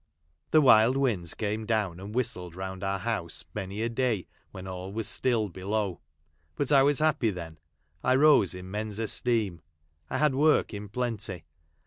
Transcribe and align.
The 0.49 0.61
wild 0.61 0.97
winds 0.97 1.35
came 1.35 1.67
down, 1.67 1.99
and 1.99 2.15
whistled 2.15 2.55
round 2.55 2.83
our 2.83 2.97
house 2.97 3.45
many 3.53 3.83
a 3.83 3.89
day 3.89 4.25
when 4.49 4.65
all 4.67 4.91
was 4.91 5.07
still 5.07 5.47
below. 5.47 6.01
But 6.55 6.71
I 6.71 6.81
was 6.81 6.97
happy 6.97 7.29
then. 7.29 7.59
I 8.03 8.15
rose 8.15 8.55
in 8.55 8.71
men's 8.71 8.97
esteem. 8.97 9.61
I 10.09 10.17
had 10.17 10.33
work 10.33 10.73
in 10.73 10.89
plenty. 10.89 11.45